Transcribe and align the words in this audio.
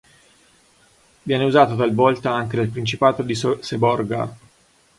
Viene 1.21 1.43
usato 1.43 1.75
talvolta 1.75 2.33
anche 2.33 2.57
dal 2.57 2.69
Principato 2.69 3.21
di 3.21 3.35
Seborga. 3.35 4.35